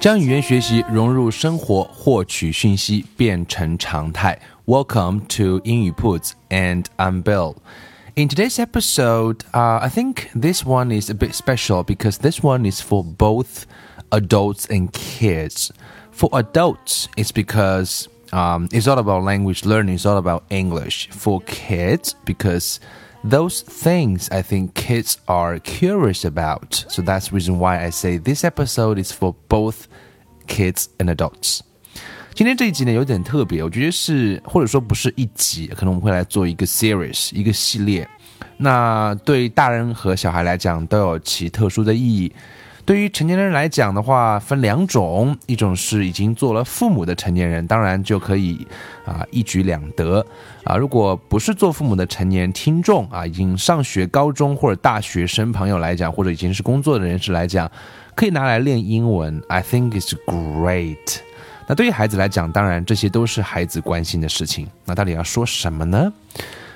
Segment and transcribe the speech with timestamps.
[0.00, 4.38] 将语言学习融入生活，获取讯息变成常态。
[4.66, 7.56] Welcome to 英语 Puts and I'm Bill.
[8.14, 12.70] In today's episode, uh, I think this one is a bit special because this one
[12.70, 13.64] is for both
[14.10, 15.70] adults and kids.
[16.12, 21.10] For adults, it's because um, it's all about language learning, it's all about English.
[21.10, 22.80] For kids, because
[23.22, 26.84] those things I think kids are curious about.
[26.88, 29.86] So that's the reason why I say this episode is for both
[30.46, 31.60] kids and adults.
[32.34, 38.08] 今天这一集呢有点特别，我觉得是或者说不是一集，可能我们会来做一个 series 一个系列。
[38.58, 42.32] 那对大人和小孩来讲都有其特殊的意义。
[42.91, 48.67] 对于成年人来讲的话，分两种，一种是已经做了父母的成年人，当然就可以
[49.05, 50.25] 啊一举两得
[50.65, 50.75] 啊。
[50.75, 57.71] 如果不是做父母的成年听众啊，已经上学、高中或者大学生朋友来讲，或者已经是工作的人士来讲，
[58.13, 59.41] 可以拿来练英文。
[59.47, 61.19] I think it's great。
[61.67, 64.67] 那对于孩子来讲，当然这些都是孩子关心的事情。
[64.83, 66.11] 那到底要说什么呢？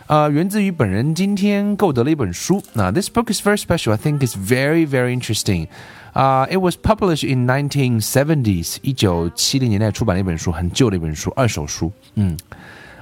[0.07, 2.63] 呃，源自于本人今天购得了一本书。
[2.71, 3.91] 那 This book is very special.
[3.91, 5.67] I think it's very very interesting.
[6.14, 11.92] 啊、uh,，It was published in 1970s，一九七零年代出版的一本书，很旧的一本书，二手书。
[12.14, 12.36] 嗯，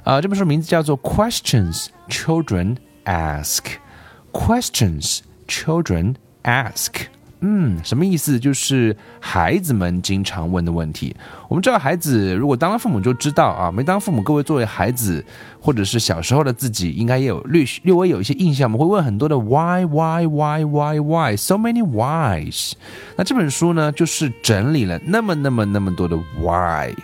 [0.05, 7.07] 啊、uh,，这本书名字叫做《Questions Children Ask》。Questions Children Ask。
[7.46, 8.40] 嗯，什么意思？
[8.40, 11.14] 就是孩子们经常问的问题。
[11.50, 15.24] 我们知道，孩子如果当了父母就知道啊，没当父母，各位作为孩子
[15.60, 18.72] 或者是小时候的自己，应该也有略略微有一些印象。
[18.72, 22.72] 我们会问很多的 why why why why why so many whys。
[23.18, 26.96] 那这本书呢，就是整理了那么那么那么多的 why。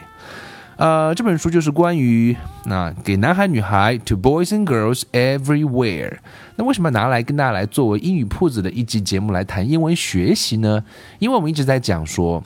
[0.79, 6.19] 呃，这本书就是关于那给男孩女孩，to boys and girls everywhere。
[6.55, 10.81] 那为什么拿来跟大家来作为英语铺子的一集节目来谈英文学习呢？
[11.19, 12.41] 因为我们一直在讲说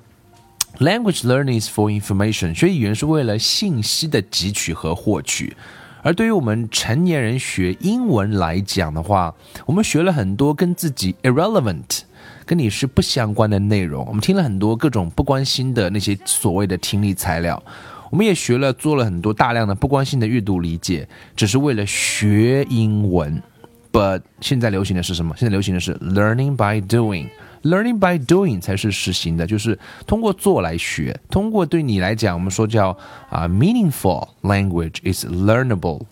[0.79, 5.55] ，language learning is for information，学语言是为了信息的汲取和获取。
[6.01, 9.31] 而对于我们成年人学英文来讲的话，
[9.67, 11.99] 我们学了很多跟自己 irrelevant。
[12.45, 17.61] 跟你是不相关的内容，我们听了很多各种不关心的那些所谓的听力材料。
[18.13, 23.41] 我们也学了，做了很多大量的不关心的阅读理解，只是为了学英文。
[23.91, 25.35] But 现在流行的是什么？
[25.35, 31.19] 现在流行的是 learning by doing，learning by doing 才是实行的，就是通过做来学。
[31.31, 32.95] 通过对你来讲，我们说叫
[33.31, 36.03] 啊 meaningful language is learnable。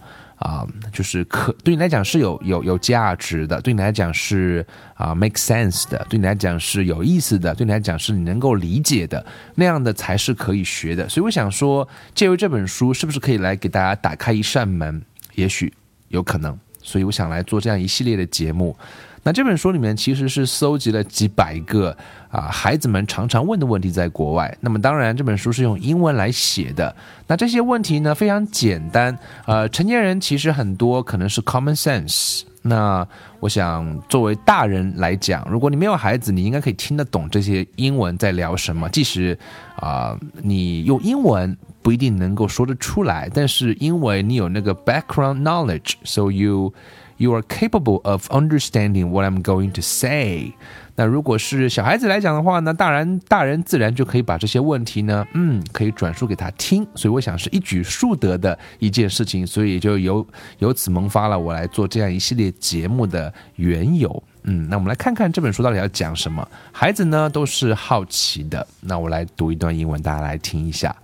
[0.41, 4.65] 啊，就是可对你来讲是有有有价值的，对你来讲是
[4.95, 11.07] 啊 make sense 的，对你来讲是有意思的，对你来讲是你能够理解的，那样的才是可以学的。
[11.07, 15.01] 所以我想说，借由这本书，是不是可以来给大家打开一扇门？
[15.35, 15.71] 也许
[16.07, 16.57] 有可能。
[16.81, 18.75] 所以我想来做这样一系列的节目。
[19.23, 21.95] 那这本书里面其实是搜集了几百个
[22.29, 24.57] 啊孩子们常常问的问题，在国外。
[24.61, 26.95] 那么当然这本书是用英文来写的。
[27.27, 29.15] 那这些问题呢非常简单，
[29.45, 32.41] 呃，成年人其实很多可能是 common sense。
[32.63, 33.07] 那
[33.39, 38.89] 我想作为大人来讲，如果你没有孩子，你应该可以听得懂这些英文在聊什么。
[38.89, 39.37] 即使
[39.75, 46.73] 啊你用英文不一定能够说得出来，但是因为你有那个 background knowledge，so you。
[47.21, 50.53] You are capable of understanding what I'm going to say。
[50.95, 56.83] 那如果是小孩子来讲的话呢，大人大人自然就可以把这些问题呢，嗯，可以转述给他听。
[56.95, 60.25] 所以我想是一举数得的一件事情，所以就由
[60.57, 64.23] 由此萌发了我来做这样一系列节目的缘由。
[64.45, 66.47] 嗯，那我们来看看这本书到底要讲什么。
[66.71, 68.65] 孩子呢都是好奇的。
[68.79, 70.95] 那我来读一段英文，大家来听一下。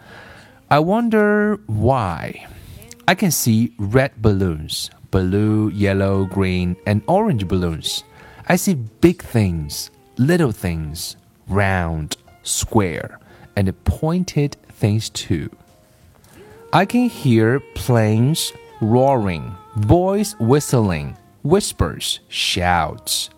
[0.70, 2.34] I wonder why
[3.06, 8.04] I can see red balloons blue, yellow, green, and orange balloons.
[8.48, 11.18] I see big things, little things,
[11.48, 13.20] round, square,
[13.56, 15.50] and pointed things too.
[16.74, 23.30] I can hear planes roaring, boys whistling, whispers, shouts.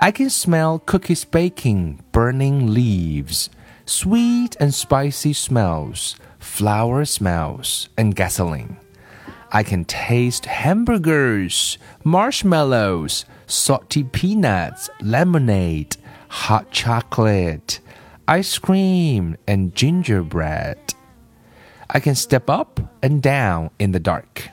[0.00, 3.50] I can smell cookies baking, burning leaves,
[3.86, 8.76] sweet and spicy smells, flower smells, and gasoline.
[9.54, 15.96] I can taste hamburgers, marshmallows, salty peanuts, lemonade,
[16.28, 17.80] hot chocolate,
[18.26, 20.78] ice cream, and gingerbread.
[21.90, 24.48] I can step up and down in the dark.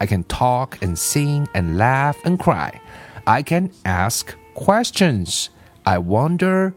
[0.00, 2.80] I can talk and sing and laugh and cry.
[3.26, 5.50] I can ask questions.
[5.84, 6.72] I wonder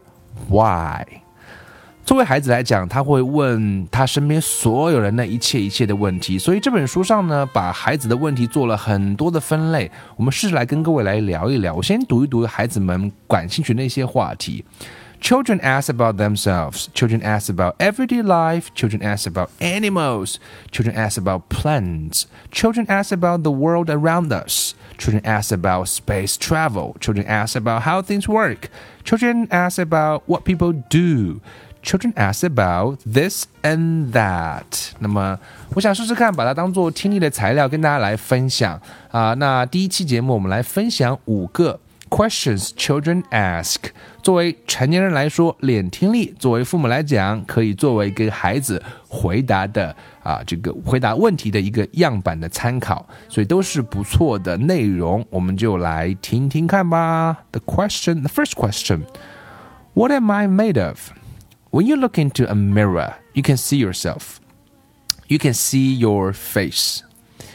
[0.48, 1.19] why.
[2.05, 9.89] 作为孩子来讲，他会问他身边所有人的一切一切的问题，所以这本书上呢，把孩子的问题做了很多的分类。
[10.15, 11.73] 我们试着来跟各位来聊一聊。
[11.73, 14.63] 我先读一读孩子们感兴趣的那些话题。
[15.19, 16.85] Children ask about themselves.
[16.93, 18.67] Children ask about everyday life.
[18.75, 20.35] Children ask about animals.
[20.71, 22.25] Children ask about plants.
[22.51, 24.75] Children ask about the world around us.
[24.99, 26.95] Children ask about space travel.
[26.99, 28.69] Children ask about how things work.
[29.03, 31.41] Children ask about what people do.
[31.82, 34.90] Children ask about this and that。
[34.98, 35.38] 那么，
[35.74, 38.80] 我想试试看，把它当做听力的材料跟大家来分享
[39.10, 39.32] 啊。
[39.34, 41.80] 那第一期节目，我们来分享五个
[42.10, 43.76] questions children ask。
[44.22, 53.04] 作为成年人来说，练听力；作为父母来讲，可以作为给孩子回答的啊这个回答问题的一个样板的参考。
[53.28, 57.38] 所以都是不错的内容，我们就来听听看吧。
[57.52, 59.04] The question, the first question:
[59.94, 60.98] What am I made of?
[61.70, 64.40] When you look into a mirror, you can see yourself.
[65.28, 67.04] You can see your face,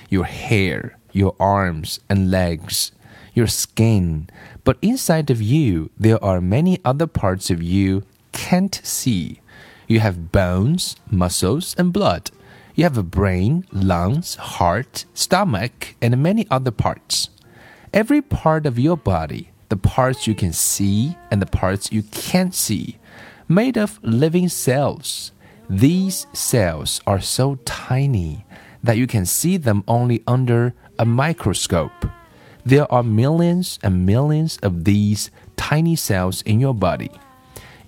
[0.10, 2.94] your hair, your arms and legs,
[3.34, 4.30] your skin.
[4.64, 9.42] But inside of you, there are many other parts of you can't see.
[9.86, 12.32] You have bones, muscles, and blood.
[12.74, 17.30] You have a brain, lungs, heart, stomach, and many other parts.
[17.94, 22.56] Every part of your body, the parts you can see and the parts you can't
[22.56, 22.98] see,
[23.48, 25.32] made of living cells.
[25.70, 28.46] These cells are so tiny
[28.84, 32.06] that you can see them only under a microscope.
[32.66, 37.12] There are millions and millions of these tiny cells in your body.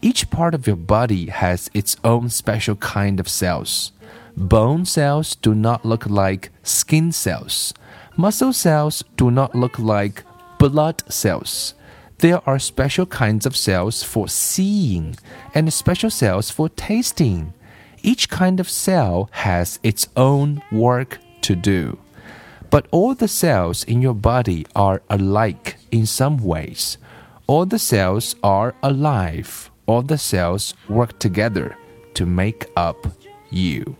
[0.02, 3.92] Each part of your body has its own special kind of cells.
[4.36, 7.74] Bone cells do not look like skin cells.
[8.16, 10.24] Muscle cells do not look like
[10.60, 11.74] blood cells.
[12.20, 15.16] There are special kinds of cells for seeing
[15.54, 17.54] and special cells for tasting.
[18.02, 22.00] Each kind of cell has its own work to do.
[22.72, 26.98] But all the cells in your body are alike in some ways.
[27.46, 29.70] All the cells are alive.
[29.86, 31.78] All the cells work together
[32.16, 33.08] to make up
[33.52, 33.96] you.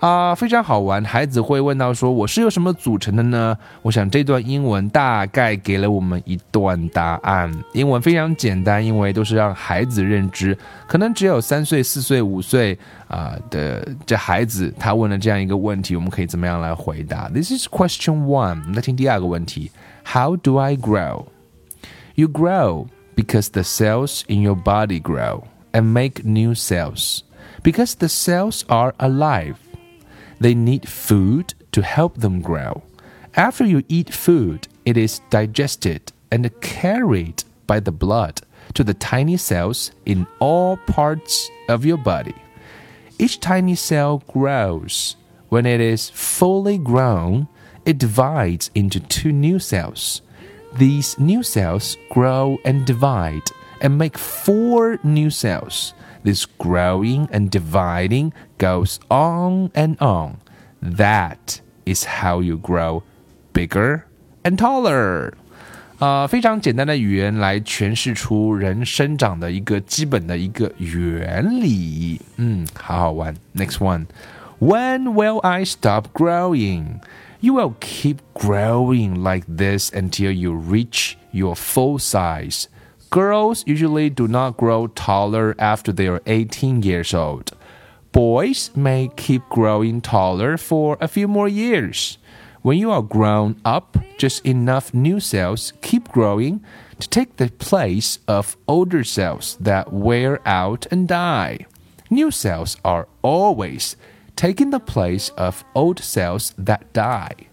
[0.00, 1.02] 啊，非常好玩。
[1.04, 7.50] 孩子会问到说：“我是由什么组成的呢？”我想这段英文大概给了我们一段答案。
[7.72, 10.56] 英文非常简单，因为都是让孩子认知。
[10.86, 18.60] 可能只有三岁、四岁、五岁啊的这孩子，他问了这样一个问题，我们可以怎么样来回答？This is question one。
[18.60, 19.70] 我们再听第二个问题
[20.04, 21.26] ：How do I grow?
[22.14, 27.20] You grow because the cells in your body grow and make new cells.
[27.62, 29.54] Because the cells are alive.
[30.40, 32.82] They need food to help them grow.
[33.36, 38.42] After you eat food, it is digested and carried by the blood
[38.74, 42.34] to the tiny cells in all parts of your body.
[43.18, 45.16] Each tiny cell grows.
[45.48, 47.48] When it is fully grown,
[47.84, 50.22] it divides into two new cells.
[50.76, 53.50] These new cells grow and divide
[53.80, 55.94] and make four new cells.
[56.23, 60.37] This growing and dividing goes on and on.
[60.81, 63.03] That is how you grow
[63.53, 64.01] bigger
[64.43, 65.33] and taller.
[65.99, 72.21] 啊，非常简单的语言来诠释出人生长的一个基本的一个原理。
[72.37, 73.35] 嗯，好好玩。
[73.53, 74.05] Next one.
[74.59, 77.01] When will I stop growing?
[77.41, 82.65] You will keep growing like this until you reach your full size.
[83.14, 87.52] Girls usually do not grow taller after they are 18 years old.
[88.10, 92.18] Boys may keep growing taller for a few more years.
[92.62, 96.64] When you are grown up, just enough new cells keep growing
[96.98, 101.66] to take the place of older cells that wear out and die.
[102.10, 103.94] New cells are always
[104.34, 107.46] taking the place of old cells that die.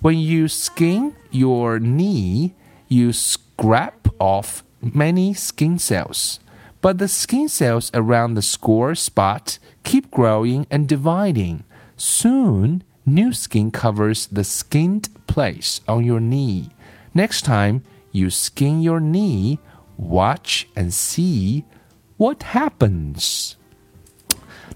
[0.00, 2.54] When you skin your knee,
[2.88, 6.39] you scrape off many skin cells,
[6.81, 11.63] but the skin cells around the score spot keep growing and dividing.
[11.97, 16.69] Soon, new skin covers the skinned place on your knee.
[17.13, 19.59] Next time you skin your knee,
[19.97, 21.63] watch and see
[22.17, 23.55] what happens.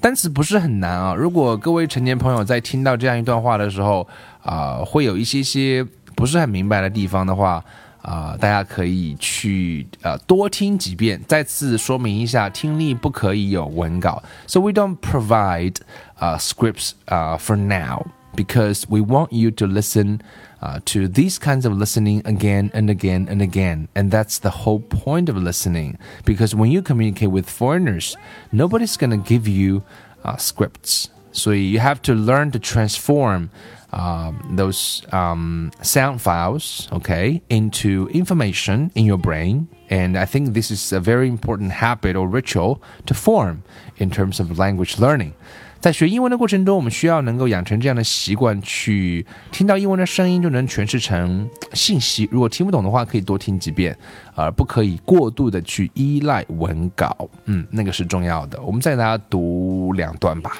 [0.02, 1.16] 单词不是很难啊。
[1.16, 4.08] 如果各位成年朋友在听到这样一段话的时候，
[4.44, 5.84] 啊，会有一些些
[6.16, 7.64] 不是很明白的地方的话，
[8.02, 11.22] 啊，大家可以去呃多听几遍。
[11.28, 14.22] 再次说明一下，听力不可以有文稿。
[14.48, 15.78] So we don't provide
[16.20, 20.20] uh scripts uh for now because we want you to listen.
[20.62, 23.88] Uh, to these kinds of listening again and again and again.
[23.94, 26.00] And that's the whole point of listening.
[26.26, 28.18] Because when you communicate with foreigners,
[28.52, 29.84] nobody's going to give you
[30.24, 31.10] uh, scripts.
[31.32, 33.52] So you have to learn to transform
[33.92, 39.68] um, those um, sound files, okay, into information in your brain.
[39.90, 43.64] And I think this is a very important habit or ritual to form
[43.98, 45.34] in terms of language learning.
[45.80, 52.28] 在学英文的过程中，我们需要能够养成这样的习惯，去听到英文的声音就能诠释成信息。
[52.32, 53.96] 如果听不懂的话，可以多听几遍，
[54.34, 57.30] 而不可以过度的去依赖文稿。
[57.46, 58.60] 嗯，那个是重要的。
[58.64, 60.58] 我们再给大家读两段吧。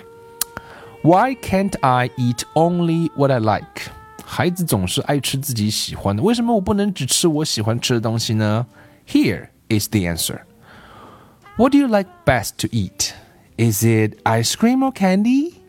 [1.02, 3.90] Why can't I eat only what I like？
[4.26, 8.66] 孩子总是爱吃自己喜欢的，为什么我不能只吃我喜欢吃的东西呢？
[9.08, 10.42] Here is the answer.
[11.58, 13.14] What do you like best to eat?
[13.58, 15.62] Is it ice cream or candy?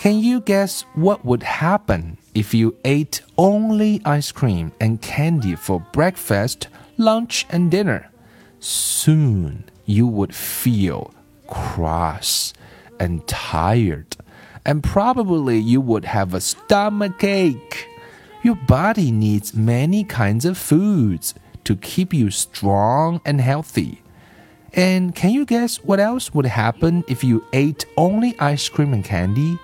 [0.00, 5.82] Can you guess what would happen if you ate only ice cream and candy for
[5.92, 8.10] breakfast, lunch, and dinner?
[8.60, 11.10] Soon you would feel
[11.48, 12.52] cross
[12.98, 14.16] and tired,
[14.65, 17.87] and probably you would have a stomach ache.
[18.43, 24.01] Your body needs many kinds of foods to keep you strong and healthy.
[24.73, 29.03] And can you guess what else would happen if you ate only ice cream and
[29.03, 29.59] candy?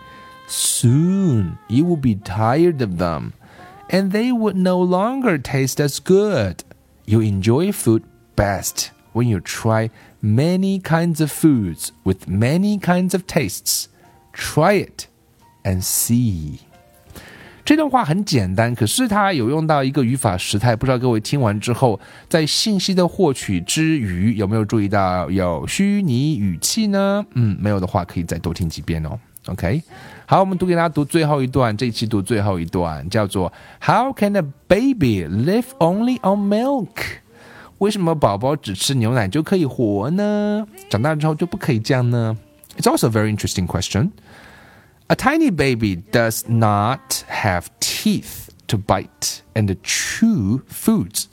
[0.48, 3.34] Soon you will be tired of them,
[3.90, 6.64] and they would no longer taste as good.
[7.06, 8.04] You enjoy food
[8.36, 9.90] best when you try
[10.22, 13.90] many kinds of foods with many kinds of tastes.
[14.37, 15.05] Try it
[15.65, 16.59] and see.
[17.65, 27.25] 这段话很简单，可是它有用到一个语法时态，不知道各位听完之后，在信息的获取之余，有没有注意到有虚拟语气呢？
[27.35, 29.17] 嗯，没有的话，可以再多听几遍哦。
[29.47, 29.81] OK，
[30.27, 36.89] 好，我们读给大家读最后一段，这一期读最后一段，叫做 How can a baby live only on milk？
[37.79, 40.67] 为什么宝宝只吃牛奶就可以活呢？
[40.89, 42.37] 长大之后就不可以这样呢？
[42.77, 44.11] It's also a very interesting question.
[45.10, 51.30] A tiny baby does not have teeth to bite and chew foods,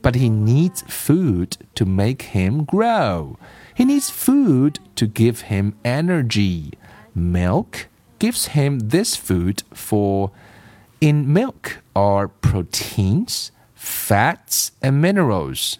[0.00, 3.38] but he needs food to make him grow.
[3.74, 6.72] He needs food to give him energy.
[7.14, 10.30] Milk gives him this food for
[11.00, 15.78] in milk are proteins, fats, and minerals.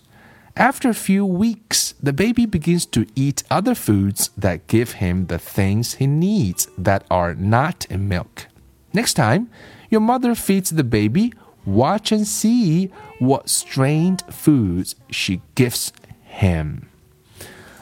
[0.58, 5.39] After a few weeks, the baby begins to eat other foods that give him the
[5.39, 8.48] things he needs that are not in milk.
[8.91, 9.48] Next time,
[9.89, 11.34] your mother feeds the baby,
[11.65, 15.89] watch and see what strange foods she gives
[16.24, 16.84] him.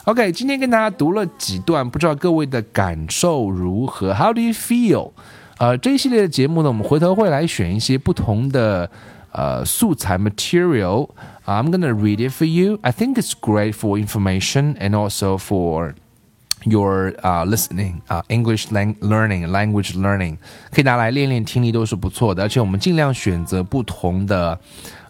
[0.05, 4.13] OK，今天跟大家读了几段，不知道各位的感受如何？
[4.13, 5.11] How do you feel？
[5.57, 8.89] 呃，这一系列的节目呢，我们回头会来选一些不同的
[9.35, 12.79] 呃素材 material。I'm gonna read it for you.
[12.81, 15.95] I think it's great for information and also for
[16.63, 20.37] your uh, listening 啊、uh,，English lang learning language learning
[20.71, 24.59] 可以拿来练练听力都是不错的，而且我们尽量选择不同的。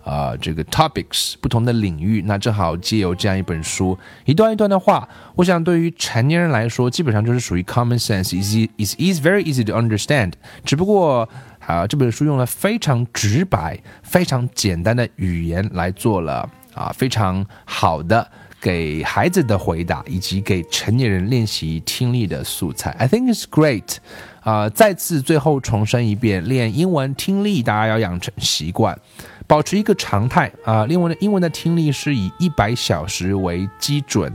[0.03, 10.33] 呃，这个 topics 不同的领域，那正好借由这样一本书，一段一段的话，我想对于成年人来说，基本上就是属于 common sense，is is is very easy to understand。
[10.65, 11.29] 只不过
[11.66, 18.26] 啊，这本书用了非常直白、非常简单的语言来做了啊非常好的
[18.60, 22.90] 给孩子的回答，以及给成年人练习听力的素材。
[22.92, 23.96] I think it's great。
[24.42, 28.96] 啊，再次最后重申一遍，练英文听力大家要养成习惯，
[29.48, 30.86] 保持一个常态啊。
[30.88, 34.32] 英文的英文的听力是以一百小时为基准。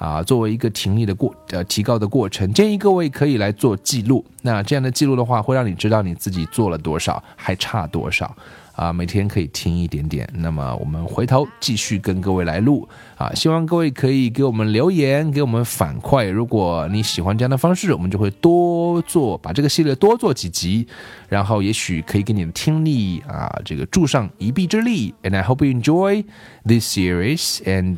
[0.00, 4.24] 啊，作为一个听力的过呃提高的过程，建议各位可以来做记录。
[4.40, 8.34] 那这样的记录的话，会让你知道你自己做了多少，还差多少。
[8.79, 10.27] 啊，每天可以听一点点。
[10.33, 12.87] 那么我们回头继续跟各位来录
[13.17, 16.29] 啊，希望各位可以给我们留言，给我们反馈。
[16.29, 20.85] 如果你喜欢这样的方式，我们就会多做，把这个系列多做几集，
[21.29, 25.13] 然后也许可以给你的听力啊这个助上一臂之力。
[25.23, 26.25] And I hope you enjoy
[26.65, 27.95] this series and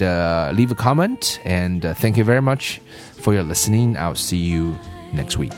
[0.53, 2.77] leave a comment and thank you very much
[3.19, 3.95] for your listening.
[3.95, 4.75] I'll see you
[5.11, 5.53] next week.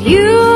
[0.00, 0.51] You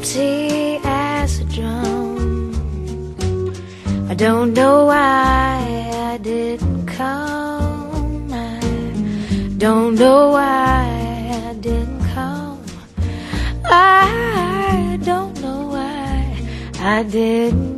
[0.00, 2.54] empty as a drum.
[4.08, 8.32] I don't know why I didn't come.
[8.32, 8.60] I
[9.58, 12.64] don't know why I didn't come.
[13.66, 16.34] I don't know why
[16.78, 17.69] I didn't